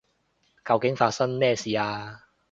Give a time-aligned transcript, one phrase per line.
[0.65, 2.23] 究竟發生咩事啊？